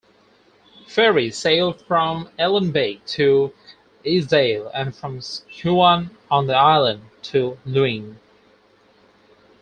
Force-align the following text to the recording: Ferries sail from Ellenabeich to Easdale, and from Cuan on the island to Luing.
Ferries 0.87 1.37
sail 1.37 1.73
from 1.73 2.27
Ellenabeich 2.39 3.05
to 3.17 3.53
Easdale, 4.03 4.71
and 4.73 4.95
from 4.95 5.21
Cuan 5.59 6.17
on 6.31 6.47
the 6.47 6.55
island 6.55 7.03
to 7.21 7.59
Luing. 7.65 8.17